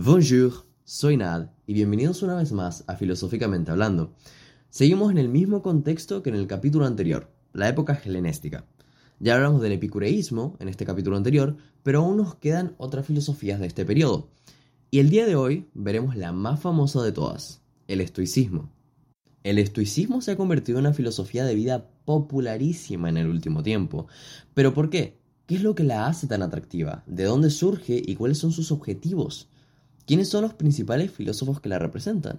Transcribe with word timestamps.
Bonjour, 0.00 0.64
soy 0.84 1.16
Nad 1.16 1.50
y 1.66 1.74
bienvenidos 1.74 2.22
una 2.22 2.36
vez 2.36 2.52
más 2.52 2.84
a 2.86 2.94
Filosóficamente 2.94 3.72
Hablando. 3.72 4.14
Seguimos 4.70 5.10
en 5.10 5.18
el 5.18 5.28
mismo 5.28 5.60
contexto 5.60 6.22
que 6.22 6.30
en 6.30 6.36
el 6.36 6.46
capítulo 6.46 6.86
anterior, 6.86 7.28
la 7.52 7.68
época 7.68 8.00
helenística. 8.04 8.64
Ya 9.18 9.34
hablamos 9.34 9.60
del 9.60 9.72
epicureísmo 9.72 10.56
en 10.60 10.68
este 10.68 10.86
capítulo 10.86 11.16
anterior, 11.16 11.56
pero 11.82 11.98
aún 11.98 12.16
nos 12.16 12.36
quedan 12.36 12.76
otras 12.78 13.06
filosofías 13.06 13.58
de 13.58 13.66
este 13.66 13.84
periodo. 13.84 14.30
Y 14.92 15.00
el 15.00 15.10
día 15.10 15.26
de 15.26 15.34
hoy 15.34 15.68
veremos 15.74 16.14
la 16.14 16.30
más 16.30 16.60
famosa 16.60 17.02
de 17.02 17.10
todas, 17.10 17.60
el 17.88 18.00
estoicismo. 18.00 18.70
El 19.42 19.58
estoicismo 19.58 20.20
se 20.20 20.30
ha 20.30 20.36
convertido 20.36 20.78
en 20.78 20.86
una 20.86 20.94
filosofía 20.94 21.44
de 21.44 21.56
vida 21.56 21.90
popularísima 22.04 23.08
en 23.08 23.16
el 23.16 23.26
último 23.26 23.64
tiempo. 23.64 24.06
¿Pero 24.54 24.74
por 24.74 24.90
qué? 24.90 25.18
¿Qué 25.46 25.56
es 25.56 25.64
lo 25.64 25.74
que 25.74 25.82
la 25.82 26.06
hace 26.06 26.28
tan 26.28 26.42
atractiva? 26.42 27.02
¿De 27.08 27.24
dónde 27.24 27.50
surge 27.50 28.00
y 28.06 28.14
cuáles 28.14 28.38
son 28.38 28.52
sus 28.52 28.70
objetivos? 28.70 29.48
¿Quiénes 30.08 30.30
son 30.30 30.40
los 30.40 30.54
principales 30.54 31.10
filósofos 31.10 31.60
que 31.60 31.68
la 31.68 31.78
representan? 31.78 32.38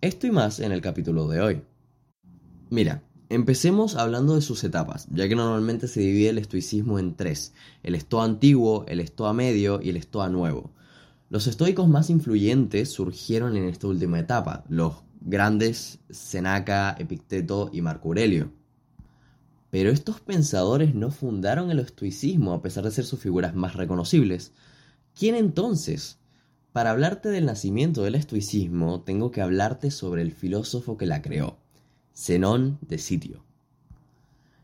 Esto 0.00 0.28
y 0.28 0.30
más 0.30 0.60
en 0.60 0.70
el 0.70 0.80
capítulo 0.80 1.26
de 1.26 1.40
hoy. 1.40 1.62
Mira, 2.70 3.02
empecemos 3.28 3.96
hablando 3.96 4.36
de 4.36 4.40
sus 4.40 4.62
etapas, 4.62 5.08
ya 5.10 5.26
que 5.26 5.34
normalmente 5.34 5.88
se 5.88 5.98
divide 5.98 6.28
el 6.28 6.38
estoicismo 6.38 7.00
en 7.00 7.16
tres, 7.16 7.54
el 7.82 7.96
estoa 7.96 8.22
antiguo, 8.22 8.84
el 8.86 9.00
estoa 9.00 9.32
medio 9.32 9.80
y 9.82 9.90
el 9.90 9.96
estoa 9.96 10.28
nuevo. 10.28 10.70
Los 11.28 11.48
estoicos 11.48 11.88
más 11.88 12.08
influyentes 12.08 12.92
surgieron 12.92 13.56
en 13.56 13.64
esta 13.64 13.88
última 13.88 14.20
etapa, 14.20 14.62
los 14.68 15.02
grandes 15.22 15.98
Seneca, 16.08 16.94
Epicteto 16.96 17.68
y 17.72 17.80
Marco 17.80 18.10
Aurelio. 18.10 18.52
Pero 19.70 19.90
estos 19.90 20.20
pensadores 20.20 20.94
no 20.94 21.10
fundaron 21.10 21.72
el 21.72 21.80
estoicismo 21.80 22.52
a 22.52 22.62
pesar 22.62 22.84
de 22.84 22.92
ser 22.92 23.06
sus 23.06 23.18
figuras 23.18 23.56
más 23.56 23.74
reconocibles. 23.74 24.52
¿Quién 25.18 25.34
entonces? 25.34 26.21
Para 26.72 26.90
hablarte 26.90 27.28
del 27.28 27.44
nacimiento 27.44 28.02
del 28.02 28.14
estoicismo, 28.14 29.02
tengo 29.02 29.30
que 29.30 29.42
hablarte 29.42 29.90
sobre 29.90 30.22
el 30.22 30.32
filósofo 30.32 30.96
que 30.96 31.04
la 31.04 31.20
creó, 31.20 31.58
Zenón 32.16 32.78
de 32.80 32.96
Sitio. 32.96 33.44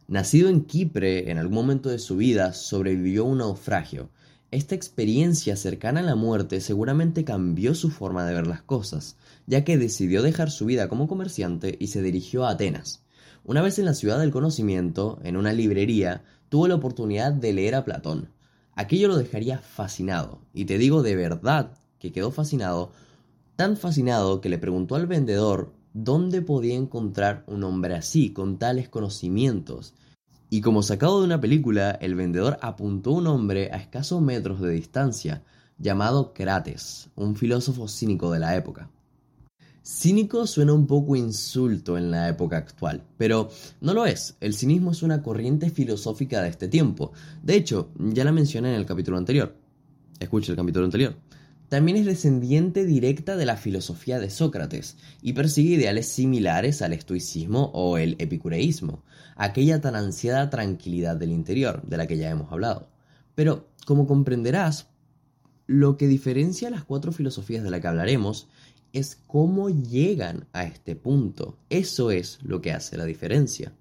Nacido 0.07 0.49
en 0.49 0.67
Chipre, 0.67 1.31
en 1.31 1.37
algún 1.37 1.57
momento 1.57 1.91
de 1.91 1.99
su 1.99 2.17
vida 2.17 2.55
sobrevivió 2.55 3.25
a 3.25 3.27
un 3.27 3.39
naufragio. 3.39 4.09
Esta 4.51 4.75
experiencia 4.75 5.55
cercana 5.55 6.01
a 6.01 6.03
la 6.03 6.15
muerte 6.15 6.63
seguramente 6.63 7.25
cambió 7.25 7.75
su 7.75 7.91
forma 7.91 8.25
de 8.25 8.33
ver 8.33 8.47
las 8.47 8.63
cosas, 8.63 9.17
ya 9.47 9.65
que 9.65 9.77
decidió 9.77 10.23
dejar 10.23 10.51
su 10.51 10.65
vida 10.65 10.89
como 10.89 11.09
comerciante 11.09 11.77
y 11.79 11.89
se 11.89 12.01
dirigió 12.01 12.47
a 12.47 12.53
Atenas. 12.53 13.03
Una 13.45 13.61
vez 13.61 13.79
en 13.79 13.85
la 13.85 13.93
ciudad 13.93 14.19
del 14.19 14.31
conocimiento, 14.31 15.21
en 15.25 15.37
una 15.37 15.53
librería, 15.53 16.25
tuvo 16.49 16.69
la 16.69 16.77
oportunidad 16.77 17.35
de 17.35 17.53
leer 17.53 17.75
a 17.75 17.85
Platón. 17.85 18.31
Aquello 18.75 19.09
lo 19.09 19.19
dejaría 19.19 19.59
fascinado, 19.59 20.41
y 20.55 20.65
te 20.65 20.79
digo 20.79 21.03
de 21.03 21.15
verdad 21.15 21.73
que 21.99 22.13
quedó 22.13 22.31
fascinado, 22.31 22.93
tan 23.57 23.77
fascinado 23.77 24.41
que 24.41 24.49
le 24.49 24.59
preguntó 24.59 24.95
al 24.95 25.07
vendedor 25.07 25.73
dónde 25.93 26.43
podía 26.43 26.75
encontrar 26.75 27.45
un 27.47 27.65
hombre 27.65 27.95
así, 27.95 28.33
con 28.33 28.59
tales 28.59 28.89
conocimientos. 28.89 29.95
Y 30.51 30.61
como 30.61 30.83
sacado 30.83 31.21
de 31.21 31.27
una 31.27 31.41
película, 31.41 31.91
el 31.91 32.15
vendedor 32.15 32.59
apuntó 32.63 33.13
un 33.13 33.27
hombre 33.27 33.71
a 33.73 33.77
escasos 33.77 34.23
metros 34.23 34.61
de 34.61 34.71
distancia, 34.71 35.43
llamado 35.79 36.33
Crates, 36.33 37.11
un 37.17 37.37
filósofo 37.37 37.89
cínico 37.89 38.33
de 38.33 38.39
la 38.39 38.57
época. 38.57 38.91
Cínico 39.83 40.47
suena 40.47 40.75
un 40.75 40.87
poco 40.87 41.17
insulto 41.17 41.97
en 41.97 42.11
la 42.11 42.29
época 42.29 42.59
actual, 42.59 43.03
pero 43.17 43.49
no 43.81 43.95
lo 43.95 44.05
es. 44.05 44.37
El 44.39 44.53
cinismo 44.53 44.91
es 44.91 45.03
una 45.03 45.23
corriente 45.23 45.71
filosófica 45.71 46.43
de 46.43 46.51
este 46.51 46.69
tiempo. 46.69 47.13
De 47.43 47.57
hecho, 47.57 47.91
ya 47.99 48.23
la 48.25 48.33
mencioné 48.33 48.75
en 48.75 48.81
el 48.81 48.85
capítulo 48.85 49.17
anterior. 49.17 49.55
Escucha 50.21 50.53
el 50.53 50.59
capítulo 50.59 50.85
anterior. 50.85 51.15
También 51.69 51.99
es 51.99 52.07
descendiente 52.07 52.87
directa 52.87 53.37
de 53.37 53.45
la 53.45 53.59
filosofía 53.59 54.19
de 54.19 54.31
Sócrates 54.31 54.97
y 55.21 55.35
persigue 55.35 55.75
ideales 55.75 56.09
similares 56.09 56.81
al 56.81 56.95
estoicismo 56.95 57.71
o 57.75 57.99
el 57.99 58.17
epicureísmo, 58.19 59.03
aquella 59.37 59.81
tan 59.81 59.95
ansiada 59.95 60.49
tranquilidad 60.49 61.17
del 61.17 61.31
interior 61.31 61.83
de 61.83 61.99
la 61.99 62.07
que 62.07 62.17
ya 62.17 62.31
hemos 62.31 62.51
hablado. 62.51 62.89
Pero, 63.35 63.69
como 63.85 64.07
comprenderás, 64.07 64.87
lo 65.67 65.99
que 65.99 66.09
diferencia 66.09 66.71
las 66.71 66.85
cuatro 66.85 67.13
filosofías 67.13 67.63
de 67.63 67.71
las 67.71 67.83
que 67.83 67.89
hablaremos 67.89 68.49
es 68.95 69.19
cómo 69.27 69.69
llegan 69.69 70.47
a 70.55 70.65
este 70.65 70.97
punto. 70.97 71.59
Eso 71.69 72.11
es 72.11 72.39
lo 72.43 72.63
que 72.63 72.73
hace 72.73 72.97
la 72.97 73.05
diferencia. 73.05 73.75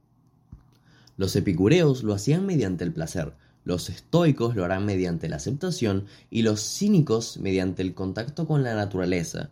Los 1.15 1.37
epicureos 1.37 2.03
lo 2.03 2.13
hacían 2.13 2.45
mediante 2.45 2.83
el 2.83 2.91
placer, 2.91 3.33
los 3.67 3.89
estoicos 3.89 4.55
lo 4.55 4.63
harán 4.63 4.85
mediante 4.85 5.27
la 5.27 5.35
aceptación 5.35 6.05
y 6.29 6.41
los 6.41 6.61
cínicos 6.61 7.37
mediante 7.37 7.81
el 7.81 7.93
contacto 7.93 8.47
con 8.47 8.63
la 8.63 8.73
naturaleza. 8.75 9.49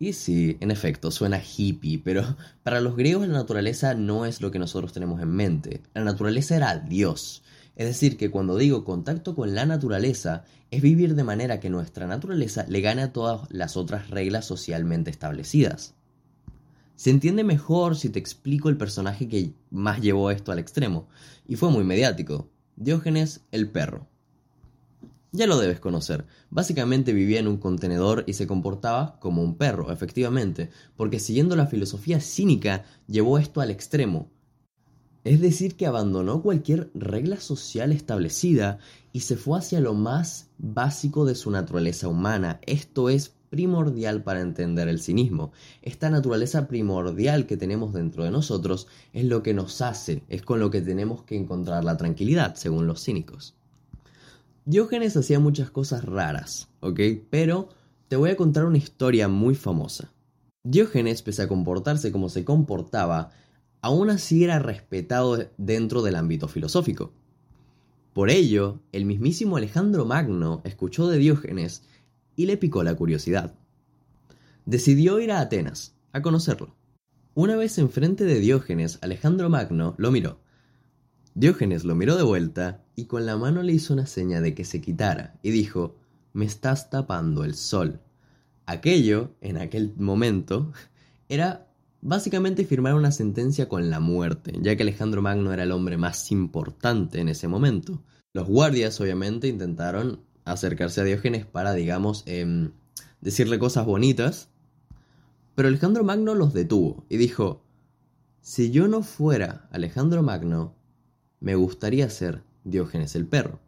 Y 0.00 0.14
sí, 0.14 0.56
en 0.58 0.72
efecto, 0.72 1.12
suena 1.12 1.40
hippie, 1.40 2.00
pero 2.02 2.36
para 2.64 2.80
los 2.80 2.96
griegos 2.96 3.28
la 3.28 3.34
naturaleza 3.34 3.94
no 3.94 4.26
es 4.26 4.40
lo 4.40 4.50
que 4.50 4.58
nosotros 4.58 4.92
tenemos 4.92 5.22
en 5.22 5.30
mente. 5.30 5.80
La 5.94 6.02
naturaleza 6.02 6.56
era 6.56 6.76
Dios. 6.76 7.44
Es 7.76 7.86
decir, 7.86 8.16
que 8.16 8.32
cuando 8.32 8.58
digo 8.58 8.84
contacto 8.84 9.36
con 9.36 9.54
la 9.54 9.64
naturaleza, 9.64 10.44
es 10.72 10.82
vivir 10.82 11.14
de 11.14 11.22
manera 11.22 11.60
que 11.60 11.70
nuestra 11.70 12.08
naturaleza 12.08 12.66
le 12.68 12.80
gane 12.80 13.02
a 13.02 13.12
todas 13.12 13.48
las 13.48 13.76
otras 13.76 14.10
reglas 14.10 14.44
socialmente 14.44 15.12
establecidas. 15.12 15.94
Se 16.96 17.10
entiende 17.10 17.44
mejor 17.44 17.94
si 17.94 18.08
te 18.08 18.18
explico 18.18 18.68
el 18.68 18.76
personaje 18.76 19.28
que 19.28 19.54
más 19.70 20.00
llevó 20.00 20.32
esto 20.32 20.50
al 20.50 20.58
extremo, 20.58 21.08
y 21.46 21.54
fue 21.54 21.70
muy 21.70 21.84
mediático. 21.84 22.48
Diógenes 22.76 23.42
el 23.50 23.70
perro. 23.70 24.06
Ya 25.34 25.46
lo 25.46 25.58
debes 25.58 25.80
conocer. 25.80 26.26
Básicamente 26.50 27.14
vivía 27.14 27.40
en 27.40 27.48
un 27.48 27.56
contenedor 27.56 28.24
y 28.26 28.34
se 28.34 28.46
comportaba 28.46 29.18
como 29.18 29.42
un 29.42 29.56
perro, 29.56 29.90
efectivamente, 29.90 30.70
porque 30.94 31.18
siguiendo 31.18 31.56
la 31.56 31.66
filosofía 31.66 32.20
cínica 32.20 32.84
llevó 33.06 33.38
esto 33.38 33.62
al 33.62 33.70
extremo. 33.70 34.30
Es 35.24 35.40
decir, 35.40 35.76
que 35.76 35.86
abandonó 35.86 36.42
cualquier 36.42 36.90
regla 36.94 37.40
social 37.40 37.92
establecida 37.92 38.78
y 39.12 39.20
se 39.20 39.36
fue 39.36 39.58
hacia 39.58 39.80
lo 39.80 39.94
más 39.94 40.50
básico 40.58 41.24
de 41.24 41.34
su 41.34 41.50
naturaleza 41.50 42.08
humana, 42.08 42.60
esto 42.66 43.08
es 43.08 43.34
primordial 43.52 44.22
para 44.22 44.40
entender 44.40 44.88
el 44.88 44.98
cinismo. 44.98 45.52
Esta 45.82 46.08
naturaleza 46.08 46.68
primordial 46.68 47.44
que 47.44 47.58
tenemos 47.58 47.92
dentro 47.92 48.24
de 48.24 48.30
nosotros 48.30 48.88
es 49.12 49.26
lo 49.26 49.42
que 49.42 49.52
nos 49.52 49.82
hace, 49.82 50.22
es 50.30 50.40
con 50.40 50.58
lo 50.58 50.70
que 50.70 50.80
tenemos 50.80 51.22
que 51.24 51.36
encontrar 51.36 51.84
la 51.84 51.98
tranquilidad, 51.98 52.54
según 52.54 52.86
los 52.86 53.04
cínicos. 53.04 53.54
Diógenes 54.64 55.18
hacía 55.18 55.38
muchas 55.38 55.70
cosas 55.70 56.02
raras, 56.02 56.70
¿ok? 56.80 56.98
Pero 57.28 57.68
te 58.08 58.16
voy 58.16 58.30
a 58.30 58.36
contar 58.36 58.64
una 58.64 58.78
historia 58.78 59.28
muy 59.28 59.54
famosa. 59.54 60.10
Diógenes, 60.64 61.20
pese 61.20 61.42
a 61.42 61.48
comportarse 61.48 62.10
como 62.10 62.30
se 62.30 62.46
comportaba, 62.46 63.32
aún 63.82 64.08
así 64.08 64.44
era 64.44 64.60
respetado 64.60 65.50
dentro 65.58 66.00
del 66.00 66.16
ámbito 66.16 66.48
filosófico. 66.48 67.12
Por 68.14 68.30
ello, 68.30 68.78
el 68.92 69.04
mismísimo 69.04 69.58
Alejandro 69.58 70.06
Magno 70.06 70.62
escuchó 70.64 71.08
de 71.08 71.18
Diógenes 71.18 71.82
y 72.36 72.46
le 72.46 72.56
picó 72.56 72.82
la 72.82 72.94
curiosidad. 72.94 73.54
Decidió 74.64 75.20
ir 75.20 75.32
a 75.32 75.40
Atenas, 75.40 75.94
a 76.12 76.22
conocerlo. 76.22 76.74
Una 77.34 77.56
vez 77.56 77.78
enfrente 77.78 78.24
de 78.24 78.40
Diógenes, 78.40 78.98
Alejandro 79.00 79.48
Magno 79.48 79.94
lo 79.98 80.10
miró. 80.10 80.38
Diógenes 81.34 81.84
lo 81.84 81.94
miró 81.94 82.16
de 82.16 82.22
vuelta 82.22 82.84
y 82.94 83.06
con 83.06 83.24
la 83.24 83.36
mano 83.36 83.62
le 83.62 83.72
hizo 83.72 83.94
una 83.94 84.06
seña 84.06 84.40
de 84.40 84.54
que 84.54 84.64
se 84.64 84.80
quitara 84.80 85.38
y 85.42 85.50
dijo, 85.50 85.96
me 86.34 86.44
estás 86.44 86.90
tapando 86.90 87.44
el 87.44 87.54
sol. 87.54 88.00
Aquello, 88.66 89.34
en 89.40 89.56
aquel 89.56 89.94
momento, 89.96 90.72
era 91.28 91.68
básicamente 92.02 92.64
firmar 92.64 92.94
una 92.94 93.12
sentencia 93.12 93.68
con 93.68 93.88
la 93.88 94.00
muerte, 94.00 94.58
ya 94.60 94.76
que 94.76 94.82
Alejandro 94.82 95.22
Magno 95.22 95.52
era 95.52 95.62
el 95.62 95.72
hombre 95.72 95.96
más 95.96 96.30
importante 96.32 97.20
en 97.20 97.28
ese 97.28 97.48
momento. 97.48 98.02
Los 98.34 98.46
guardias 98.46 99.00
obviamente 99.00 99.48
intentaron 99.48 100.20
acercarse 100.44 101.00
a 101.00 101.04
Diógenes 101.04 101.46
para, 101.46 101.72
digamos, 101.74 102.22
em, 102.26 102.72
decirle 103.20 103.58
cosas 103.58 103.86
bonitas. 103.86 104.48
Pero 105.54 105.68
Alejandro 105.68 106.04
Magno 106.04 106.34
los 106.34 106.52
detuvo 106.54 107.04
y 107.08 107.16
dijo, 107.16 107.62
si 108.40 108.70
yo 108.70 108.88
no 108.88 109.02
fuera 109.02 109.68
Alejandro 109.70 110.22
Magno, 110.22 110.74
me 111.40 111.54
gustaría 111.54 112.08
ser 112.10 112.42
Diógenes 112.64 113.14
el 113.16 113.26
perro. 113.26 113.60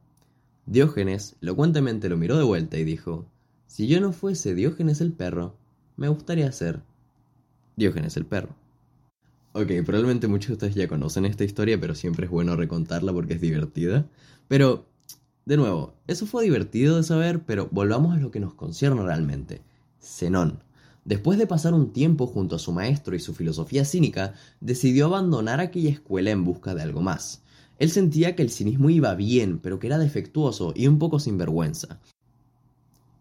Diógenes 0.67 1.37
elocuentemente 1.43 2.09
lo 2.09 2.17
miró 2.17 2.37
de 2.37 2.45
vuelta 2.45 2.79
y 2.79 2.85
dijo, 2.85 3.27
si 3.67 3.87
yo 3.87 4.01
no 4.01 4.13
fuese 4.13 4.55
Diógenes 4.55 5.01
el 5.01 5.13
perro, 5.13 5.57
me 5.97 6.09
gustaría 6.09 6.51
ser 6.53 6.83
Diógenes 7.77 8.17
el 8.17 8.25
perro. 8.25 8.55
Ok, 9.53 9.71
probablemente 9.85 10.27
muchos 10.27 10.49
de 10.49 10.53
ustedes 10.55 10.75
ya 10.75 10.89
conocen 10.89 11.25
esta 11.27 11.45
historia, 11.45 11.79
pero 11.81 11.95
siempre 11.95 12.25
es 12.25 12.31
bueno 12.31 12.57
recontarla 12.57 13.13
porque 13.13 13.35
es 13.35 13.41
divertida. 13.41 14.07
Pero 14.49 14.87
de 15.47 15.57
nuevo, 15.59 15.95
eso 16.07 16.27
fue 16.27 16.45
divertido 16.45 16.97
de 16.97 17.03
saber, 17.03 17.45
pero 17.45 17.69
volvamos 17.71 18.15
a 18.15 18.19
lo 18.19 18.31
que 18.31 18.41
nos 18.41 18.55
concierne 18.55 19.03
realmente. 19.03 19.63
Zenón. 20.01 20.63
Después 21.05 21.39
de 21.39 21.47
pasar 21.47 21.75
un 21.75 21.93
tiempo 21.93 22.27
junto 22.27 22.57
a 22.57 22.59
su 22.59 22.73
maestro 22.73 23.15
y 23.15 23.21
su 23.21 23.35
filosofía 23.35 23.85
cínica, 23.85 24.33
decidió 24.61 25.07
abandonar 25.07 25.61
aquella 25.61 25.91
escuela 25.91 26.31
en 26.31 26.45
busca 26.45 26.75
de 26.75 26.81
algo 26.81 27.03
más. 27.03 27.43
Él 27.79 27.91
sentía 27.91 28.35
que 28.35 28.43
el 28.43 28.51
cinismo 28.51 28.89
iba 28.89 29.15
bien, 29.15 29.59
pero 29.59 29.79
que 29.79 29.89
era 29.89 29.99
defectuoso 29.99 30.73
y 30.75 30.87
un 30.87 30.99
poco 30.99 31.19
sinvergüenza. 31.19 32.01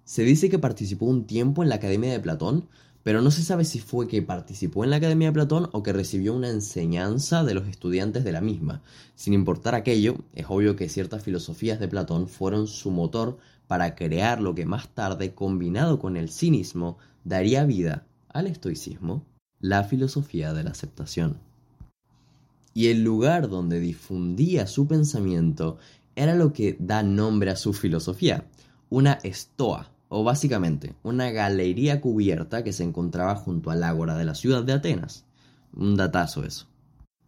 Se 0.05 0.23
dice 0.23 0.49
que 0.49 0.59
participó 0.59 1.05
un 1.05 1.25
tiempo 1.25 1.61
en 1.61 1.69
la 1.69 1.75
Academia 1.75 2.11
de 2.11 2.19
Platón, 2.19 2.69
pero 3.03 3.21
no 3.21 3.31
se 3.31 3.43
sabe 3.43 3.65
si 3.65 3.79
fue 3.79 4.07
que 4.07 4.21
participó 4.21 4.83
en 4.83 4.89
la 4.89 4.95
Academia 4.95 5.27
de 5.27 5.33
Platón 5.33 5.69
o 5.73 5.83
que 5.83 5.93
recibió 5.93 6.33
una 6.33 6.49
enseñanza 6.49 7.43
de 7.43 7.53
los 7.53 7.67
estudiantes 7.67 8.23
de 8.23 8.31
la 8.31 8.41
misma. 8.41 8.81
Sin 9.15 9.33
importar 9.33 9.75
aquello, 9.75 10.15
es 10.33 10.45
obvio 10.47 10.77
que 10.77 10.89
ciertas 10.89 11.21
filosofías 11.21 11.79
de 11.79 11.89
Platón 11.89 12.27
fueron 12.27 12.67
su 12.67 12.91
motor 12.91 13.37
para 13.67 13.95
crear 13.95 14.41
lo 14.41 14.55
que 14.55 14.65
más 14.65 14.87
tarde, 14.89 15.33
combinado 15.33 15.99
con 15.99 16.15
el 16.15 16.29
cinismo, 16.29 16.97
daría 17.23 17.65
vida 17.65 18.05
al 18.29 18.47
estoicismo, 18.47 19.25
la 19.59 19.83
filosofía 19.83 20.53
de 20.53 20.63
la 20.63 20.71
aceptación. 20.71 21.37
Y 22.73 22.87
el 22.87 23.03
lugar 23.03 23.49
donde 23.49 23.79
difundía 23.79 24.65
su 24.65 24.87
pensamiento 24.87 25.77
era 26.15 26.35
lo 26.35 26.53
que 26.53 26.75
da 26.79 27.03
nombre 27.03 27.51
a 27.51 27.55
su 27.55 27.73
filosofía, 27.73 28.45
una 28.89 29.13
estoa, 29.23 29.92
o 30.15 30.23
básicamente 30.23 30.93
una 31.01 31.31
galería 31.31 31.99
cubierta 31.99 32.63
que 32.63 32.71
se 32.71 32.83
encontraba 32.83 33.35
junto 33.35 33.71
al 33.71 33.81
ágora 33.81 34.15
de 34.15 34.25
la 34.25 34.35
ciudad 34.35 34.63
de 34.63 34.73
Atenas. 34.73 35.25
Un 35.75 35.95
datazo 35.95 36.45
eso. 36.45 36.67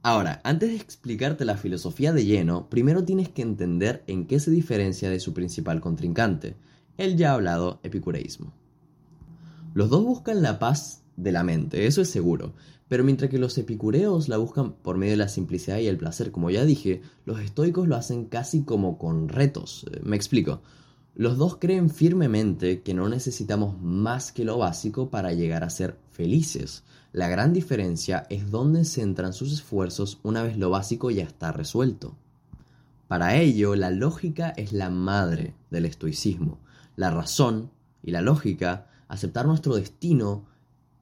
Ahora, 0.04 0.40
antes 0.44 0.70
de 0.70 0.76
explicarte 0.76 1.46
la 1.46 1.58
filosofía 1.58 2.14
de 2.14 2.26
lleno, 2.26 2.70
primero 2.70 3.04
tienes 3.04 3.30
que 3.30 3.42
entender 3.42 4.04
en 4.06 4.28
qué 4.28 4.40
se 4.40 4.52
diferencia 4.52 5.10
de 5.10 5.20
su 5.20 5.34
principal 5.34 5.82
contrincante, 5.82 6.58
el 7.00 7.18
ya 7.18 7.34
hablado 7.34 7.80
epicureísmo. 7.82 8.54
Los 9.74 9.90
dos 9.90 10.04
buscan 10.04 10.44
la 10.44 10.60
paz 10.60 11.02
de 11.18 11.32
la 11.32 11.44
mente, 11.44 11.88
eso 11.88 12.04
es 12.04 12.10
seguro, 12.12 12.54
pero 12.88 13.04
mientras 13.04 13.32
que 13.32 13.40
los 13.40 13.58
epicureos 13.58 14.30
la 14.30 14.38
buscan 14.38 14.74
por 14.74 14.98
medio 14.98 15.14
de 15.14 15.18
la 15.18 15.28
simplicidad 15.28 15.80
y 15.80 15.88
el 15.88 15.98
placer, 15.98 16.32
como 16.32 16.52
ya 16.52 16.66
dije, 16.66 17.02
los 17.26 17.40
estoicos 17.40 17.88
lo 17.88 17.96
hacen 17.96 18.26
casi 18.26 18.62
como 18.62 19.00
con 19.00 19.28
retos. 19.28 19.88
Me 20.04 20.16
explico. 20.16 20.62
Los 21.18 21.38
dos 21.38 21.56
creen 21.56 21.90
firmemente 21.90 22.82
que 22.82 22.94
no 22.94 23.08
necesitamos 23.08 23.82
más 23.82 24.34
que 24.34 24.44
lo 24.44 24.58
básico 24.58 25.10
para 25.10 25.32
llegar 25.32 25.64
a 25.64 25.70
ser 25.70 25.98
felices. 26.12 26.84
La 27.14 27.30
gran 27.30 27.54
diferencia 27.54 28.28
es 28.30 28.52
dónde 28.52 28.84
centran 28.84 29.32
sus 29.32 29.54
esfuerzos 29.54 30.20
una 30.24 30.44
vez 30.44 30.58
lo 30.58 30.70
básico 30.70 31.10
ya 31.12 31.24
está 31.24 31.54
resuelto. 31.54 32.18
Para 33.08 33.36
ello, 33.36 33.76
la 33.76 33.92
lógica 33.92 34.50
es 34.50 34.74
la 34.74 34.90
madre 34.90 35.54
del 35.72 35.86
estoicismo. 35.86 36.60
La 36.98 37.12
razón 37.12 37.72
y 38.04 38.12
la 38.12 38.22
lógica, 38.22 38.88
aceptar 39.08 39.46
nuestro 39.46 39.76
destino, 39.76 40.46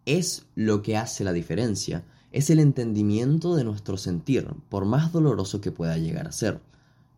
es 0.06 0.46
lo 0.54 0.84
que 0.84 0.96
hace 0.96 1.24
la 1.24 1.34
diferencia. 1.34 2.04
Es 2.32 2.52
el 2.52 2.60
entendimiento 2.60 3.56
de 3.56 3.64
nuestro 3.64 3.98
sentir, 3.98 4.48
por 4.70 4.86
más 4.86 5.12
doloroso 5.12 5.60
que 5.60 5.72
pueda 5.72 5.98
llegar 5.98 6.28
a 6.28 6.32
ser. 6.32 6.60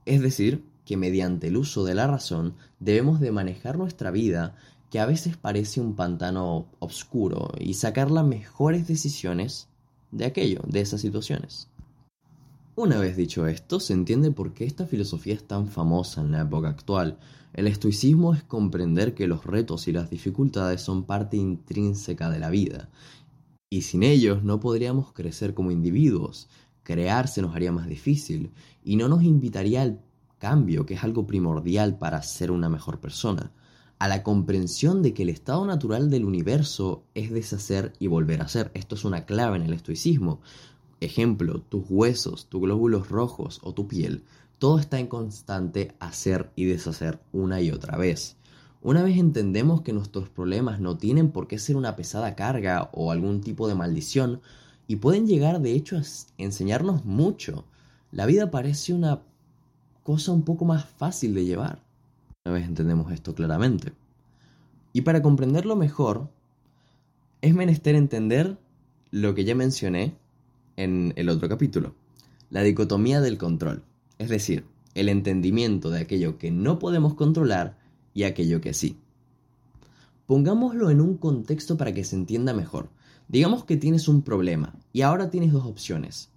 Es 0.05 0.21
decir, 0.21 0.63
que 0.85 0.97
mediante 0.97 1.47
el 1.47 1.57
uso 1.57 1.83
de 1.83 1.95
la 1.95 2.07
razón 2.07 2.55
debemos 2.79 3.19
de 3.19 3.31
manejar 3.31 3.77
nuestra 3.77 4.11
vida, 4.11 4.55
que 4.89 4.99
a 4.99 5.05
veces 5.05 5.35
parece 5.35 5.81
un 5.81 5.95
pantano 5.95 6.67
oscuro, 6.79 7.51
y 7.59 7.73
sacar 7.73 8.11
las 8.11 8.25
mejores 8.25 8.87
decisiones 8.87 9.67
de 10.11 10.25
aquello, 10.25 10.61
de 10.67 10.81
esas 10.81 11.01
situaciones. 11.01 11.67
Una 12.75 12.99
vez 12.99 13.15
dicho 13.15 13.47
esto, 13.47 13.79
se 13.79 13.93
entiende 13.93 14.31
por 14.31 14.53
qué 14.53 14.65
esta 14.65 14.85
filosofía 14.85 15.33
es 15.33 15.47
tan 15.47 15.69
famosa 15.69 16.21
en 16.21 16.31
la 16.31 16.41
época 16.41 16.69
actual. 16.69 17.17
El 17.53 17.67
estoicismo 17.67 18.33
es 18.33 18.43
comprender 18.43 19.15
que 19.15 19.27
los 19.27 19.45
retos 19.45 19.87
y 19.87 19.93
las 19.93 20.09
dificultades 20.09 20.81
son 20.81 21.05
parte 21.05 21.37
intrínseca 21.37 22.29
de 22.29 22.39
la 22.39 22.49
vida, 22.49 22.89
y 23.69 23.81
sin 23.81 24.03
ellos 24.03 24.43
no 24.43 24.59
podríamos 24.59 25.13
crecer 25.13 25.53
como 25.53 25.71
individuos, 25.71 26.49
crear 26.83 27.27
se 27.27 27.41
nos 27.41 27.55
haría 27.55 27.71
más 27.71 27.87
difícil, 27.87 28.51
y 28.83 28.97
no 28.97 29.07
nos 29.07 29.23
invitaría 29.23 29.81
al 29.81 30.01
cambio, 30.45 30.85
que 30.85 30.93
es 30.93 31.03
algo 31.03 31.25
primordial 31.25 31.97
para 31.97 32.21
ser 32.21 32.51
una 32.51 32.69
mejor 32.69 32.99
persona, 32.99 33.51
a 33.97 34.07
la 34.07 34.21
comprensión 34.21 35.01
de 35.01 35.11
que 35.11 35.23
el 35.23 35.29
estado 35.29 35.65
natural 35.65 36.11
del 36.11 36.23
universo 36.23 37.03
es 37.15 37.31
deshacer 37.31 37.93
y 37.97 38.05
volver 38.05 38.43
a 38.43 38.47
ser. 38.47 38.69
Esto 38.75 38.93
es 38.93 39.05
una 39.05 39.25
clave 39.25 39.57
en 39.57 39.63
el 39.63 39.73
estoicismo. 39.73 40.41
Ejemplo, 41.01 41.61
tus 41.61 41.85
huesos, 41.89 42.45
tus 42.45 42.61
glóbulos 42.61 43.09
rojos 43.09 43.59
o 43.63 43.73
tu 43.73 43.87
piel, 43.87 44.23
todo 44.59 44.77
está 44.77 44.99
en 44.99 45.07
constante 45.07 45.95
hacer 45.99 46.51
y 46.55 46.65
deshacer 46.65 47.19
una 47.31 47.59
y 47.59 47.71
otra 47.71 47.97
vez. 47.97 48.37
Una 48.83 49.01
vez 49.01 49.17
entendemos 49.17 49.81
que 49.81 49.93
nuestros 49.93 50.29
problemas 50.29 50.79
no 50.79 50.95
tienen 50.95 51.31
por 51.31 51.47
qué 51.47 51.57
ser 51.57 51.75
una 51.75 51.95
pesada 51.95 52.35
carga 52.35 52.91
o 52.93 53.11
algún 53.11 53.41
tipo 53.41 53.67
de 53.67 53.73
maldición, 53.73 54.41
y 54.85 54.97
pueden 54.97 55.25
llegar 55.25 55.59
de 55.59 55.71
hecho 55.71 55.97
a 55.97 56.03
enseñarnos 56.37 57.03
mucho, 57.03 57.65
la 58.11 58.27
vida 58.27 58.51
parece 58.51 58.93
una 58.93 59.23
cosa 60.05 60.31
un 60.31 60.43
poco 60.43 60.65
más 60.65 60.85
fácil 60.85 61.33
de 61.33 61.45
llevar. 61.45 61.81
Una 62.45 62.53
vez 62.53 62.67
entendemos 62.67 63.11
esto 63.11 63.33
claramente. 63.33 63.91
Y 64.93 65.01
para 65.01 65.23
comprenderlo 65.23 65.75
mejor, 65.75 66.29
es 67.41 67.55
menester 67.55 67.95
entender 67.95 68.55
lo 69.09 69.33
que 69.33 69.45
ya 69.45 69.55
mencioné 69.55 70.13
en 70.77 71.11
el 71.15 71.27
otro 71.27 71.49
capítulo, 71.49 71.95
la 72.51 72.61
dicotomía 72.61 73.19
del 73.19 73.39
control, 73.39 73.81
es 74.19 74.29
decir, 74.29 74.65
el 74.93 75.09
entendimiento 75.09 75.89
de 75.89 76.01
aquello 76.01 76.37
que 76.37 76.51
no 76.51 76.77
podemos 76.77 77.15
controlar 77.15 77.75
y 78.13 78.23
aquello 78.23 78.61
que 78.61 78.75
sí. 78.75 78.99
Pongámoslo 80.27 80.91
en 80.91 81.01
un 81.01 81.17
contexto 81.17 81.77
para 81.77 81.95
que 81.95 82.03
se 82.03 82.15
entienda 82.15 82.53
mejor. 82.53 82.89
Digamos 83.27 83.63
que 83.63 83.75
tienes 83.75 84.07
un 84.07 84.21
problema 84.21 84.75
y 84.93 85.01
ahora 85.01 85.31
tienes 85.31 85.51
dos 85.51 85.65
opciones. 85.65 86.29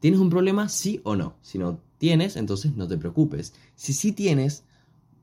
¿Tienes 0.00 0.18
un 0.18 0.28
problema 0.28 0.68
sí 0.68 1.00
o 1.04 1.14
no? 1.14 1.36
Si 1.40 1.56
no 1.56 1.85
tienes, 1.98 2.36
entonces 2.36 2.76
no 2.76 2.86
te 2.88 2.98
preocupes. 2.98 3.54
Si 3.74 3.92
sí 3.92 4.12
tienes, 4.12 4.64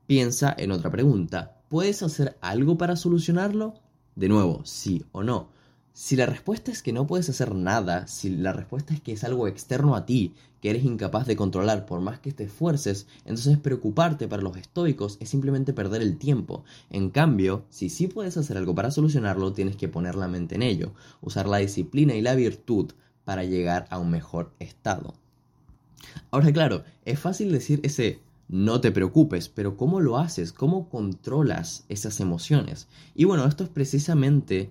piensa 0.06 0.54
en 0.56 0.70
otra 0.70 0.90
pregunta. 0.90 1.60
¿Puedes 1.68 2.02
hacer 2.02 2.36
algo 2.40 2.78
para 2.78 2.96
solucionarlo? 2.96 3.74
De 4.16 4.28
nuevo, 4.28 4.64
sí 4.64 5.04
o 5.12 5.22
no. 5.22 5.48
Si 5.92 6.16
la 6.16 6.26
respuesta 6.26 6.72
es 6.72 6.82
que 6.82 6.92
no 6.92 7.06
puedes 7.06 7.28
hacer 7.28 7.54
nada, 7.54 8.08
si 8.08 8.28
la 8.28 8.52
respuesta 8.52 8.94
es 8.94 9.00
que 9.00 9.12
es 9.12 9.22
algo 9.22 9.46
externo 9.46 9.94
a 9.94 10.06
ti, 10.06 10.34
que 10.60 10.70
eres 10.70 10.84
incapaz 10.84 11.26
de 11.26 11.36
controlar 11.36 11.86
por 11.86 12.00
más 12.00 12.18
que 12.18 12.32
te 12.32 12.44
esfuerces, 12.44 13.06
entonces 13.18 13.58
preocuparte 13.58 14.26
para 14.26 14.42
los 14.42 14.56
estoicos 14.56 15.18
es 15.20 15.28
simplemente 15.28 15.72
perder 15.72 16.02
el 16.02 16.18
tiempo. 16.18 16.64
En 16.90 17.10
cambio, 17.10 17.64
si 17.70 17.90
sí 17.90 18.08
puedes 18.08 18.36
hacer 18.36 18.56
algo 18.56 18.74
para 18.74 18.90
solucionarlo, 18.90 19.52
tienes 19.52 19.76
que 19.76 19.88
poner 19.88 20.16
la 20.16 20.26
mente 20.26 20.56
en 20.56 20.62
ello, 20.62 20.94
usar 21.20 21.46
la 21.46 21.58
disciplina 21.58 22.14
y 22.14 22.22
la 22.22 22.34
virtud 22.34 22.90
para 23.24 23.44
llegar 23.44 23.86
a 23.90 23.98
un 23.98 24.10
mejor 24.10 24.52
estado. 24.58 25.14
Ahora, 26.30 26.52
claro, 26.52 26.84
es 27.04 27.18
fácil 27.18 27.52
decir 27.52 27.80
ese 27.82 28.20
no 28.48 28.80
te 28.80 28.92
preocupes, 28.92 29.48
pero 29.48 29.76
¿cómo 29.76 30.00
lo 30.00 30.18
haces? 30.18 30.52
¿Cómo 30.52 30.88
controlas 30.88 31.84
esas 31.88 32.20
emociones? 32.20 32.88
Y 33.14 33.24
bueno, 33.24 33.46
esto 33.46 33.64
es 33.64 33.70
precisamente 33.70 34.70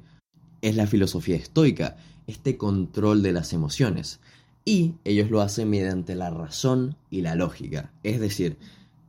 es 0.61 0.75
la 0.75 0.87
filosofía 0.87 1.35
estoica, 1.35 1.97
este 2.27 2.57
control 2.57 3.23
de 3.23 3.33
las 3.33 3.51
emociones. 3.51 4.19
Y 4.65 4.93
ellos 5.03 5.29
lo 5.29 5.41
hacen 5.41 5.69
mediante 5.69 6.15
la 6.15 6.29
razón 6.29 6.95
y 7.09 7.21
la 7.21 7.35
lógica. 7.35 7.91
Es 8.03 8.19
decir, 8.19 8.57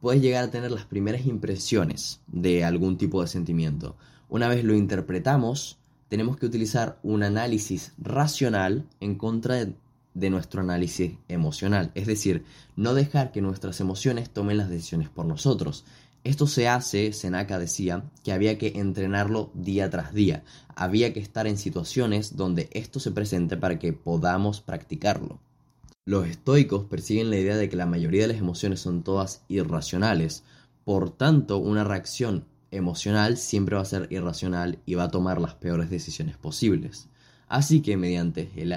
puedes 0.01 0.21
llegar 0.21 0.45
a 0.45 0.51
tener 0.51 0.71
las 0.71 0.85
primeras 0.85 1.27
impresiones 1.27 2.21
de 2.27 2.65
algún 2.65 2.99
tipo 2.99 3.23
de 3.23 3.29
sentimiento. 3.29 3.97
Una 4.29 4.49
vez 4.49 4.65
lo 4.65 4.75
interpretamos, 4.75 5.79
tenemos 6.09 6.37
que 6.37 6.47
utilizar 6.47 6.99
un 7.03 7.23
análisis 7.23 7.93
racional 7.99 8.89
en 9.01 9.15
contra 9.15 9.57
de 9.57 9.75
de 10.15 10.31
nuestro 10.31 10.61
análisis 10.61 11.13
emocional, 11.29 11.91
es 11.95 12.07
decir, 12.07 12.45
no 12.77 12.95
dejar 12.95 13.33
que 13.33 13.43
nuestras 13.43 13.81
emociones 13.81 14.31
tomen 14.31 14.57
las 14.57 14.69
decisiones 14.69 15.09
por 15.09 15.27
nosotros. 15.27 15.85
Esto 16.23 16.47
se 16.47 16.69
hace, 16.69 17.13
Seneca 17.13 17.59
decía, 17.59 18.05
que 18.23 18.33
había 18.33 18.57
que 18.57 18.73
entrenarlo 18.77 19.51
día 19.53 19.91
tras 19.91 20.15
día, 20.15 20.43
había 20.75 21.13
que 21.13 21.21
estar 21.21 21.47
en 21.47 21.59
situaciones 21.59 22.37
donde 22.37 22.71
esto 22.73 22.99
se 23.01 23.11
presente 23.11 23.57
para 23.57 23.79
que 23.79 23.93
podamos 23.93 24.61
practicarlo. 24.61 25.39
Los 26.07 26.27
estoicos 26.27 26.85
persiguen 26.85 27.31
la 27.31 27.39
idea 27.39 27.57
de 27.57 27.69
que 27.69 27.77
la 27.77 27.87
mayoría 27.87 28.23
de 28.23 28.29
las 28.29 28.39
emociones 28.39 28.81
son 28.81 29.03
todas 29.03 29.43
irracionales, 29.49 30.45
por 30.85 31.11
tanto 31.11 31.59
una 31.59 31.85
reacción 31.85 32.45
emocional 32.71 33.37
siempre 33.37 33.77
va 33.77 33.83
a 33.83 33.87
ser 33.87 34.09
irracional 34.11 34.79
y 34.85 34.95
va 34.95 35.05
a 35.05 35.11
tomar 35.11 35.41
las 35.41 35.55
peores 35.55 35.91
decisiones 35.91 36.37
posibles. 36.37 37.09
Así 37.49 37.83
que 37.83 37.97
mediante 37.97 38.51
el 38.57 38.73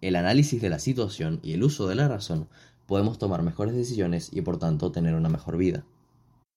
el 0.00 0.16
análisis 0.16 0.60
de 0.60 0.70
la 0.70 0.78
situación 0.78 1.40
y 1.42 1.52
el 1.52 1.62
uso 1.62 1.88
de 1.88 1.94
la 1.94 2.08
razón, 2.08 2.48
podemos 2.86 3.18
tomar 3.18 3.42
mejores 3.42 3.74
decisiones 3.74 4.30
y 4.32 4.40
por 4.40 4.58
tanto 4.58 4.92
tener 4.92 5.14
una 5.14 5.28
mejor 5.28 5.56
vida. 5.56 5.84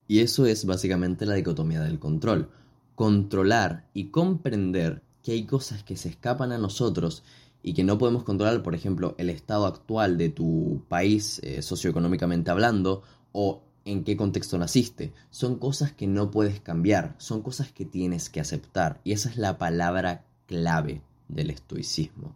Y 0.08 0.20
eso 0.20 0.46
es 0.46 0.66
básicamente 0.66 1.26
la 1.26 1.36
dicotomía 1.36 1.82
del 1.82 2.00
control. 2.00 2.50
Controlar 2.96 3.90
y 3.94 4.06
comprender 4.06 5.02
que 5.24 5.34
hay 5.34 5.46
cosas 5.46 5.84
que 5.84 5.98
se 5.98 6.10
escapan 6.10 6.52
a 6.52 6.58
nosotros 6.58 7.24
y 7.64 7.74
que 7.74 7.84
no 7.84 7.98
podemos 7.98 8.24
controlar, 8.24 8.64
por 8.64 8.76
ejemplo, 8.76 9.16
el 9.18 9.30
estado 9.30 9.66
actual 9.66 10.18
de 10.18 10.30
tu 10.30 10.84
país 10.90 11.40
eh, 11.44 11.62
socioeconómicamente 11.62 12.52
hablando 12.52 13.04
o 13.32 13.64
en 13.86 14.04
qué 14.04 14.18
contexto 14.18 14.58
naciste. 14.58 15.14
Son 15.30 15.58
cosas 15.58 15.92
que 15.92 16.08
no 16.08 16.32
puedes 16.32 16.60
cambiar, 16.60 17.16
son 17.18 17.42
cosas 17.42 17.72
que 17.72 17.86
tienes 17.86 18.30
que 18.30 18.40
aceptar. 18.40 19.00
Y 19.04 19.14
esa 19.14 19.30
es 19.30 19.38
la 19.38 19.58
palabra 19.58 20.26
clave 20.48 21.02
del 21.28 21.52
estoicismo. 21.52 22.36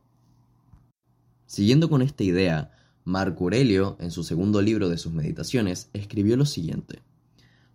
Siguiendo 1.46 1.90
con 1.90 2.02
esta 2.02 2.24
idea, 2.24 2.72
Marco 3.04 3.44
Aurelio, 3.44 3.98
en 4.00 4.10
su 4.12 4.24
segundo 4.24 4.62
libro 4.62 4.90
de 4.90 4.98
sus 4.98 5.14
meditaciones, 5.14 5.90
escribió 5.94 6.38
lo 6.38 6.46
siguiente. 6.46 7.04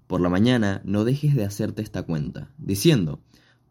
Por 0.08 0.20
la 0.20 0.28
mañana 0.28 0.82
no 0.84 1.04
dejes 1.04 1.36
de 1.36 1.44
hacerte 1.44 1.82
esta 1.82 2.02
cuenta, 2.02 2.50
diciendo, 2.58 3.20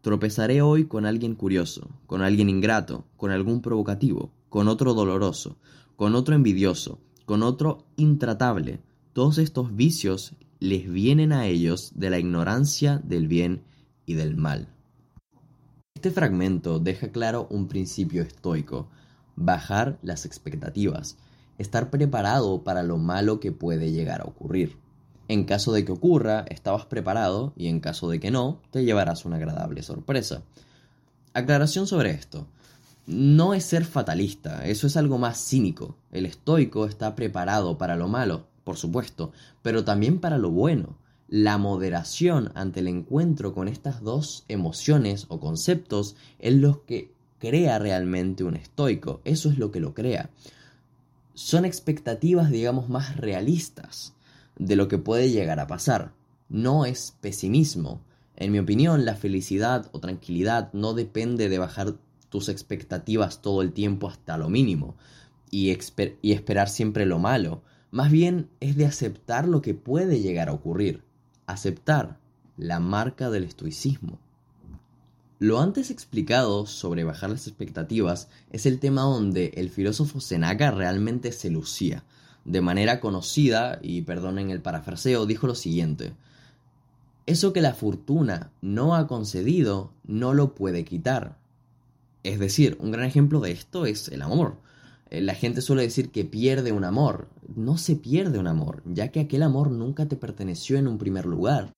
tropezaré 0.00 0.62
hoy 0.62 0.86
con 0.86 1.04
alguien 1.04 1.34
curioso, 1.34 1.90
con 2.06 2.22
alguien 2.22 2.48
ingrato, 2.48 3.04
con 3.18 3.30
algún 3.30 3.60
provocativo, 3.60 4.32
con 4.48 4.68
otro 4.68 4.94
doloroso, 4.94 5.58
con 5.96 6.14
otro 6.14 6.34
envidioso, 6.34 6.98
con 7.26 7.42
otro 7.42 7.84
intratable. 7.96 8.80
Todos 9.12 9.36
estos 9.36 9.76
vicios 9.76 10.34
les 10.60 10.90
vienen 10.90 11.32
a 11.32 11.46
ellos 11.46 11.92
de 11.94 12.08
la 12.08 12.18
ignorancia 12.18 13.02
del 13.04 13.28
bien 13.28 13.64
y 14.06 14.14
del 14.14 14.34
mal. 14.34 14.68
Este 15.94 16.10
fragmento 16.10 16.78
deja 16.78 17.12
claro 17.12 17.46
un 17.50 17.68
principio 17.68 18.22
estoico, 18.22 18.88
bajar 19.40 19.98
las 20.02 20.26
expectativas, 20.26 21.16
estar 21.58 21.90
preparado 21.90 22.62
para 22.62 22.82
lo 22.82 22.98
malo 22.98 23.40
que 23.40 23.52
puede 23.52 23.90
llegar 23.90 24.20
a 24.20 24.24
ocurrir. 24.24 24.76
En 25.28 25.44
caso 25.44 25.72
de 25.72 25.84
que 25.84 25.92
ocurra, 25.92 26.44
estabas 26.48 26.86
preparado 26.86 27.52
y 27.56 27.68
en 27.68 27.80
caso 27.80 28.08
de 28.10 28.20
que 28.20 28.30
no, 28.30 28.60
te 28.70 28.84
llevarás 28.84 29.24
una 29.24 29.36
agradable 29.36 29.82
sorpresa. 29.82 30.42
Aclaración 31.32 31.86
sobre 31.86 32.10
esto. 32.10 32.46
No 33.06 33.54
es 33.54 33.64
ser 33.64 33.84
fatalista, 33.84 34.66
eso 34.66 34.86
es 34.86 34.96
algo 34.96 35.18
más 35.18 35.38
cínico. 35.38 35.96
El 36.12 36.26
estoico 36.26 36.86
está 36.86 37.14
preparado 37.14 37.78
para 37.78 37.96
lo 37.96 38.08
malo, 38.08 38.46
por 38.64 38.76
supuesto, 38.76 39.32
pero 39.62 39.84
también 39.84 40.18
para 40.18 40.38
lo 40.38 40.50
bueno. 40.50 40.98
La 41.28 41.58
moderación 41.58 42.50
ante 42.56 42.80
el 42.80 42.88
encuentro 42.88 43.54
con 43.54 43.68
estas 43.68 44.02
dos 44.02 44.44
emociones 44.48 45.26
o 45.28 45.38
conceptos 45.38 46.16
es 46.40 46.54
lo 46.54 46.84
que 46.84 47.12
crea 47.40 47.78
realmente 47.80 48.44
un 48.44 48.54
estoico, 48.54 49.20
eso 49.24 49.50
es 49.50 49.58
lo 49.58 49.72
que 49.72 49.80
lo 49.80 49.94
crea. 49.94 50.30
Son 51.34 51.64
expectativas, 51.64 52.50
digamos, 52.50 52.88
más 52.88 53.16
realistas 53.16 54.14
de 54.56 54.76
lo 54.76 54.86
que 54.86 54.98
puede 54.98 55.30
llegar 55.30 55.58
a 55.58 55.66
pasar. 55.66 56.12
No 56.48 56.84
es 56.84 57.16
pesimismo. 57.20 58.02
En 58.36 58.52
mi 58.52 58.58
opinión, 58.58 59.04
la 59.04 59.14
felicidad 59.14 59.88
o 59.92 60.00
tranquilidad 60.00 60.72
no 60.72 60.92
depende 60.92 61.48
de 61.48 61.58
bajar 61.58 61.94
tus 62.28 62.48
expectativas 62.48 63.42
todo 63.42 63.62
el 63.62 63.72
tiempo 63.72 64.08
hasta 64.08 64.36
lo 64.36 64.48
mínimo 64.48 64.96
y, 65.50 65.76
y 66.22 66.32
esperar 66.32 66.68
siempre 66.68 67.06
lo 67.06 67.18
malo. 67.18 67.62
Más 67.90 68.10
bien 68.10 68.50
es 68.60 68.76
de 68.76 68.86
aceptar 68.86 69.48
lo 69.48 69.62
que 69.62 69.74
puede 69.74 70.20
llegar 70.20 70.48
a 70.48 70.52
ocurrir. 70.52 71.02
Aceptar 71.46 72.18
la 72.56 72.80
marca 72.80 73.30
del 73.30 73.44
estoicismo. 73.44 74.20
Lo 75.40 75.58
antes 75.58 75.90
explicado 75.90 76.66
sobre 76.66 77.02
bajar 77.02 77.30
las 77.30 77.46
expectativas 77.46 78.28
es 78.52 78.66
el 78.66 78.78
tema 78.78 79.02
donde 79.02 79.52
el 79.56 79.70
filósofo 79.70 80.20
Seneca 80.20 80.70
realmente 80.70 81.32
se 81.32 81.50
lucía 81.50 82.04
de 82.44 82.60
manera 82.60 83.00
conocida, 83.00 83.78
y 83.82 84.02
perdonen 84.02 84.50
el 84.50 84.60
parafraseo, 84.60 85.24
dijo 85.24 85.46
lo 85.46 85.54
siguiente, 85.54 86.12
eso 87.24 87.54
que 87.54 87.62
la 87.62 87.72
fortuna 87.72 88.50
no 88.60 88.94
ha 88.94 89.06
concedido 89.06 89.92
no 90.04 90.34
lo 90.34 90.54
puede 90.54 90.84
quitar. 90.84 91.38
Es 92.22 92.38
decir, 92.38 92.76
un 92.80 92.90
gran 92.90 93.06
ejemplo 93.06 93.40
de 93.40 93.52
esto 93.52 93.86
es 93.86 94.08
el 94.08 94.20
amor. 94.20 94.56
Eh, 95.08 95.22
la 95.22 95.34
gente 95.34 95.62
suele 95.62 95.82
decir 95.82 96.10
que 96.10 96.24
pierde 96.24 96.72
un 96.72 96.84
amor. 96.84 97.28
No 97.56 97.78
se 97.78 97.96
pierde 97.96 98.38
un 98.38 98.46
amor, 98.46 98.82
ya 98.84 99.08
que 99.08 99.20
aquel 99.20 99.42
amor 99.42 99.70
nunca 99.70 100.06
te 100.06 100.16
perteneció 100.16 100.76
en 100.76 100.86
un 100.86 100.98
primer 100.98 101.24
lugar 101.24 101.72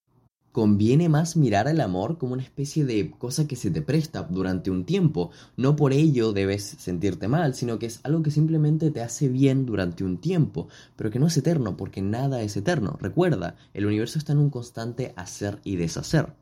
conviene 0.52 1.08
más 1.08 1.36
mirar 1.36 1.66
el 1.66 1.80
amor 1.80 2.18
como 2.18 2.34
una 2.34 2.42
especie 2.42 2.84
de 2.84 3.10
cosa 3.10 3.48
que 3.48 3.56
se 3.56 3.70
te 3.70 3.80
presta 3.80 4.22
durante 4.24 4.70
un 4.70 4.84
tiempo. 4.84 5.30
No 5.56 5.74
por 5.74 5.94
ello 5.94 6.32
debes 6.32 6.62
sentirte 6.78 7.26
mal, 7.26 7.54
sino 7.54 7.78
que 7.78 7.86
es 7.86 8.00
algo 8.04 8.22
que 8.22 8.30
simplemente 8.30 8.90
te 8.90 9.00
hace 9.00 9.28
bien 9.28 9.64
durante 9.64 10.04
un 10.04 10.18
tiempo, 10.18 10.68
pero 10.94 11.10
que 11.10 11.18
no 11.18 11.26
es 11.26 11.36
eterno, 11.38 11.76
porque 11.76 12.02
nada 12.02 12.42
es 12.42 12.56
eterno. 12.56 12.98
Recuerda, 13.00 13.56
el 13.72 13.86
universo 13.86 14.18
está 14.18 14.32
en 14.32 14.38
un 14.38 14.50
constante 14.50 15.14
hacer 15.16 15.58
y 15.64 15.76
deshacer. 15.76 16.34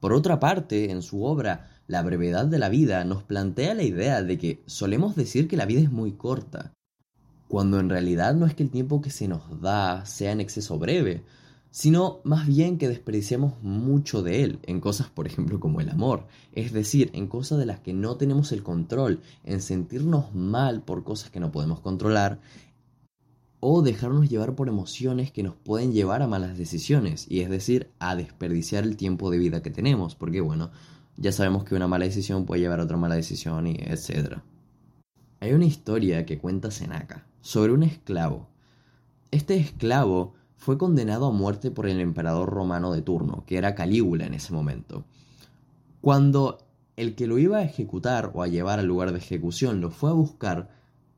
Por 0.00 0.12
otra 0.12 0.40
parte, 0.40 0.90
en 0.90 1.00
su 1.00 1.24
obra 1.24 1.70
La 1.86 2.02
brevedad 2.02 2.46
de 2.46 2.58
la 2.58 2.70
vida 2.70 3.04
nos 3.04 3.22
plantea 3.22 3.74
la 3.74 3.82
idea 3.82 4.22
de 4.22 4.38
que 4.38 4.62
solemos 4.66 5.16
decir 5.16 5.48
que 5.48 5.56
la 5.56 5.66
vida 5.66 5.82
es 5.82 5.92
muy 5.92 6.12
corta, 6.12 6.72
cuando 7.46 7.78
en 7.78 7.90
realidad 7.90 8.34
no 8.34 8.46
es 8.46 8.54
que 8.54 8.62
el 8.62 8.70
tiempo 8.70 9.02
que 9.02 9.10
se 9.10 9.28
nos 9.28 9.60
da 9.60 10.06
sea 10.06 10.32
en 10.32 10.40
exceso 10.40 10.78
breve, 10.78 11.22
sino 11.74 12.20
más 12.22 12.46
bien 12.46 12.78
que 12.78 12.86
desperdiciamos 12.86 13.60
mucho 13.60 14.22
de 14.22 14.44
él 14.44 14.60
en 14.62 14.80
cosas, 14.80 15.08
por 15.08 15.26
ejemplo, 15.26 15.58
como 15.58 15.80
el 15.80 15.90
amor, 15.90 16.28
es 16.52 16.72
decir, 16.72 17.10
en 17.14 17.26
cosas 17.26 17.58
de 17.58 17.66
las 17.66 17.80
que 17.80 17.92
no 17.92 18.16
tenemos 18.16 18.52
el 18.52 18.62
control, 18.62 19.22
en 19.42 19.60
sentirnos 19.60 20.32
mal 20.36 20.82
por 20.82 21.02
cosas 21.02 21.30
que 21.30 21.40
no 21.40 21.50
podemos 21.50 21.80
controlar, 21.80 22.40
o 23.58 23.82
dejarnos 23.82 24.30
llevar 24.30 24.54
por 24.54 24.68
emociones 24.68 25.32
que 25.32 25.42
nos 25.42 25.56
pueden 25.56 25.92
llevar 25.92 26.22
a 26.22 26.28
malas 26.28 26.56
decisiones, 26.56 27.26
y 27.28 27.40
es 27.40 27.50
decir, 27.50 27.90
a 27.98 28.14
desperdiciar 28.14 28.84
el 28.84 28.96
tiempo 28.96 29.32
de 29.32 29.38
vida 29.38 29.60
que 29.60 29.70
tenemos, 29.70 30.14
porque 30.14 30.40
bueno, 30.40 30.70
ya 31.16 31.32
sabemos 31.32 31.64
que 31.64 31.74
una 31.74 31.88
mala 31.88 32.04
decisión 32.04 32.46
puede 32.46 32.60
llevar 32.60 32.78
a 32.78 32.84
otra 32.84 32.98
mala 32.98 33.16
decisión 33.16 33.66
y 33.66 33.74
etc. 33.80 34.38
Hay 35.40 35.52
una 35.52 35.66
historia 35.66 36.24
que 36.24 36.38
cuenta 36.38 36.70
Seneca 36.70 37.26
sobre 37.40 37.72
un 37.72 37.82
esclavo. 37.82 38.48
Este 39.32 39.56
esclavo 39.56 40.34
fue 40.56 40.78
condenado 40.78 41.26
a 41.26 41.32
muerte 41.32 41.70
por 41.70 41.86
el 41.86 42.00
emperador 42.00 42.48
romano 42.48 42.92
de 42.92 43.02
turno, 43.02 43.44
que 43.46 43.58
era 43.58 43.74
Calígula 43.74 44.26
en 44.26 44.34
ese 44.34 44.52
momento. 44.52 45.04
Cuando 46.00 46.58
el 46.96 47.14
que 47.14 47.26
lo 47.26 47.38
iba 47.38 47.58
a 47.58 47.64
ejecutar 47.64 48.30
o 48.34 48.42
a 48.42 48.48
llevar 48.48 48.78
al 48.78 48.86
lugar 48.86 49.12
de 49.12 49.18
ejecución 49.18 49.80
lo 49.80 49.90
fue 49.90 50.10
a 50.10 50.14
buscar, 50.14 50.70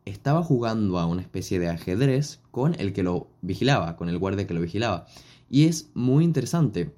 estaba 0.04 0.42
jugando 0.42 0.98
a 0.98 1.06
una 1.06 1.22
especie 1.22 1.58
de 1.58 1.68
ajedrez 1.68 2.40
con 2.50 2.74
el 2.80 2.92
que 2.92 3.02
lo 3.02 3.28
vigilaba, 3.42 3.96
con 3.96 4.08
el 4.08 4.18
guardia 4.18 4.46
que 4.46 4.54
lo 4.54 4.60
vigilaba. 4.60 5.06
Y 5.50 5.64
es 5.64 5.90
muy 5.94 6.24
interesante, 6.24 6.94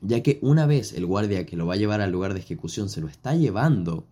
ya 0.00 0.22
que 0.22 0.38
una 0.42 0.66
vez 0.66 0.92
el 0.94 1.06
guardia 1.06 1.46
que 1.46 1.56
lo 1.56 1.66
va 1.66 1.74
a 1.74 1.78
llevar 1.78 2.00
al 2.00 2.10
lugar 2.10 2.34
de 2.34 2.40
ejecución 2.40 2.88
se 2.88 3.00
lo 3.00 3.08
está 3.08 3.34
llevando, 3.34 4.06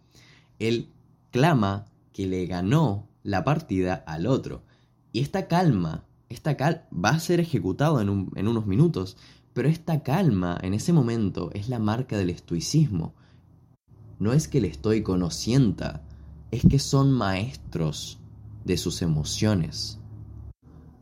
él 0.58 0.90
clama 1.30 1.86
que 2.12 2.26
le 2.26 2.46
ganó 2.46 3.08
la 3.22 3.44
partida 3.44 3.94
al 4.06 4.26
otro. 4.26 4.62
Y 5.12 5.20
esta 5.20 5.48
calma 5.48 6.04
esta 6.30 6.56
calma 6.56 6.82
va 6.92 7.10
a 7.10 7.20
ser 7.20 7.40
ejecutado 7.40 8.00
en, 8.00 8.30
en 8.34 8.48
unos 8.48 8.66
minutos, 8.66 9.18
pero 9.52 9.68
esta 9.68 10.02
calma 10.02 10.58
en 10.62 10.72
ese 10.72 10.92
momento 10.92 11.50
es 11.52 11.68
la 11.68 11.78
marca 11.78 12.16
del 12.16 12.30
estoicismo. 12.30 13.14
No 14.18 14.32
es 14.32 14.48
que 14.48 14.58
el 14.58 14.64
estoico 14.64 15.16
no 15.16 15.30
sienta, 15.30 16.02
es 16.50 16.62
que 16.62 16.78
son 16.78 17.12
maestros 17.12 18.20
de 18.64 18.76
sus 18.76 19.02
emociones. 19.02 19.98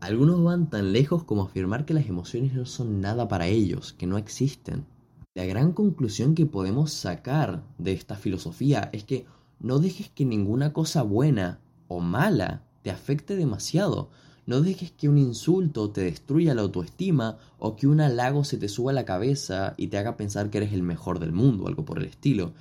Algunos 0.01 0.43
van 0.43 0.71
tan 0.71 0.93
lejos 0.93 1.25
como 1.25 1.43
afirmar 1.43 1.85
que 1.85 1.95
las 1.95 2.07
emociones 2.07 2.55
no 2.55 2.65
son 2.65 3.01
nada 3.01 3.29
para 3.29 3.49
ellos, 3.49 3.93
que 3.93 4.07
no 4.07 4.17
existen. 4.17 4.87
La 5.35 5.45
gran 5.45 5.73
conclusión 5.73 6.35
que 6.35 6.47
podemos 6.47 6.93
sacar 6.93 7.65
de 7.77 7.93
esta 7.93 8.17
filosofía 8.17 8.89
es 8.93 9.05
que 9.05 9.27
no 9.61 9.79
dejes 9.79 10.09
que 10.09 10.25
ninguna 10.25 10.73
cosa 10.73 11.03
buena 11.03 11.61
o 11.89 12.01
mala 12.01 12.65
te 12.83 12.91
afecte 12.91 13.37
demasiado. 13.37 14.11
No 14.49 14.63
dejes 14.63 14.91
que 14.93 15.11
un 15.11 15.19
insulto 15.19 15.91
te 15.91 16.01
destruya 16.01 16.55
la 16.55 16.63
autoestima 16.63 17.37
o 17.59 17.77
que 17.77 17.87
un 17.87 18.01
halago 18.01 18.45
se 18.45 18.57
te 18.57 18.71
suba 18.71 18.93
a 18.93 18.95
la 18.95 19.05
cabeza 19.05 19.75
y 19.77 19.89
te 19.89 19.99
haga 19.99 20.17
pensar 20.17 20.49
que 20.49 20.57
eres 20.57 20.73
el 20.73 20.83
mejor 20.83 21.19
del 21.19 21.33
mundo, 21.33 21.69
algo 21.69 21.85
por 21.85 21.99
el 21.99 22.07
estilo. 22.07 22.55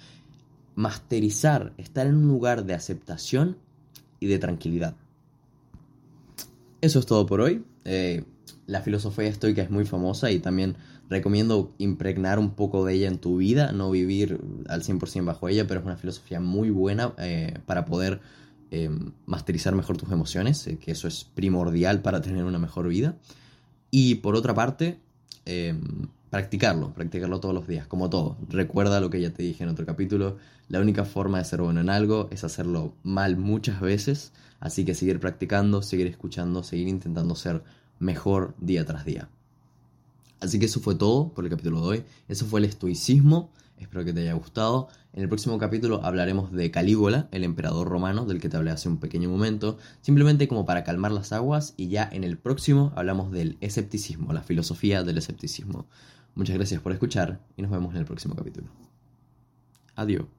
Masterizar, 0.75 1.71
estar 1.77 2.05
en 2.05 2.15
un 2.15 2.27
lugar 2.27 2.65
de 2.65 2.73
aceptación 2.73 3.55
y 4.19 4.27
de 4.27 4.37
tranquilidad. 4.37 4.97
Eso 6.81 6.99
es 6.99 7.05
todo 7.05 7.25
por 7.25 7.39
hoy. 7.39 7.63
Eh, 7.85 8.25
la 8.65 8.81
filosofía 8.81 9.29
estoica 9.29 9.61
es 9.61 9.69
muy 9.69 9.85
famosa 9.85 10.29
y 10.29 10.39
también 10.39 10.75
recomiendo 11.09 11.71
impregnar 11.77 12.37
un 12.37 12.49
poco 12.49 12.83
de 12.83 12.95
ella 12.95 13.07
en 13.07 13.17
tu 13.17 13.37
vida, 13.37 13.71
no 13.71 13.89
vivir 13.91 14.41
al 14.67 14.83
100% 14.83 15.23
bajo 15.23 15.47
ella, 15.47 15.65
pero 15.67 15.79
es 15.79 15.85
una 15.85 15.95
filosofía 15.95 16.41
muy 16.41 16.69
buena 16.69 17.13
eh, 17.17 17.59
para 17.65 17.85
poder 17.85 18.19
Em, 18.69 19.13
masterizar 19.25 19.73
mejor 19.75 19.95
tus 19.95 20.11
emociones, 20.11 20.67
eh, 20.67 20.77
que 20.77 20.91
eso 20.91 21.07
es 21.07 21.23
primordial 21.23 22.01
para 22.01 22.21
tener 22.21 22.43
una 22.43 22.59
mejor 22.59 22.89
vida. 22.89 23.15
Y 23.91 24.15
por 24.15 24.35
otra 24.35 24.53
parte, 24.53 24.99
em, 25.45 26.07
practicarlo, 26.29 26.93
practicarlo 26.93 27.39
todos 27.39 27.55
los 27.55 27.65
días, 27.65 27.87
como 27.87 28.09
todo. 28.09 28.37
Recuerda 28.49 28.99
lo 28.99 29.09
que 29.09 29.21
ya 29.21 29.31
te 29.31 29.43
dije 29.43 29.63
en 29.63 29.69
otro 29.69 29.85
capítulo, 29.85 30.37
la 30.67 30.81
única 30.81 31.05
forma 31.05 31.37
de 31.37 31.45
ser 31.45 31.61
bueno 31.61 31.79
en 31.79 31.89
algo 31.89 32.27
es 32.29 32.43
hacerlo 32.43 32.93
mal 33.03 33.37
muchas 33.37 33.79
veces, 33.79 34.33
así 34.59 34.83
que 34.83 34.95
seguir 34.95 35.21
practicando, 35.21 35.81
seguir 35.81 36.07
escuchando, 36.07 36.61
seguir 36.61 36.89
intentando 36.89 37.35
ser 37.35 37.63
mejor 37.99 38.53
día 38.59 38.85
tras 38.85 39.05
día. 39.05 39.29
Así 40.41 40.59
que 40.59 40.65
eso 40.65 40.81
fue 40.81 40.95
todo 40.95 41.29
por 41.29 41.45
el 41.45 41.49
capítulo 41.49 41.81
de 41.81 41.87
hoy, 41.87 42.03
eso 42.27 42.45
fue 42.45 42.59
el 42.59 42.65
estoicismo. 42.65 43.49
Espero 43.77 44.03
que 44.03 44.13
te 44.13 44.21
haya 44.21 44.33
gustado. 44.33 44.87
En 45.13 45.21
el 45.21 45.29
próximo 45.29 45.57
capítulo 45.57 46.03
hablaremos 46.03 46.51
de 46.51 46.71
Calígula, 46.71 47.27
el 47.31 47.43
emperador 47.43 47.87
romano 47.87 48.25
del 48.25 48.39
que 48.39 48.49
te 48.49 48.57
hablé 48.57 48.71
hace 48.71 48.89
un 48.89 48.97
pequeño 48.97 49.29
momento, 49.29 49.77
simplemente 50.01 50.47
como 50.47 50.65
para 50.65 50.83
calmar 50.83 51.11
las 51.11 51.31
aguas 51.31 51.73
y 51.77 51.89
ya 51.89 52.09
en 52.11 52.23
el 52.23 52.37
próximo 52.37 52.91
hablamos 52.95 53.31
del 53.31 53.57
escepticismo, 53.61 54.33
la 54.33 54.41
filosofía 54.41 55.03
del 55.03 55.17
escepticismo. 55.17 55.87
Muchas 56.35 56.55
gracias 56.55 56.81
por 56.81 56.91
escuchar 56.91 57.39
y 57.55 57.61
nos 57.61 57.71
vemos 57.71 57.93
en 57.93 57.99
el 57.99 58.05
próximo 58.05 58.35
capítulo. 58.35 58.67
Adiós. 59.95 60.36